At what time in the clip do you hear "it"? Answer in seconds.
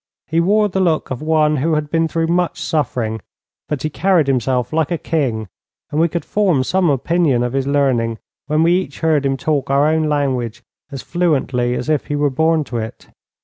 12.77-13.09